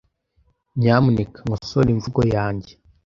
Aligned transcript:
Nyamuneka 0.79 1.37
nkosore 1.45 1.89
imvugo 1.95 2.21
yanjye. 2.35 2.71